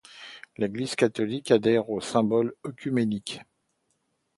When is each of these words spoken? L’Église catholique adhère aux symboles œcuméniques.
L’Église 0.57 0.95
catholique 0.95 1.51
adhère 1.51 1.91
aux 1.91 2.01
symboles 2.01 2.55
œcuméniques. 2.65 3.39